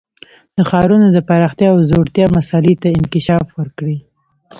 [0.57, 3.97] د ښارونو د پراختیا او ځوړتیا مسئلې ته انکشاف ورکړي.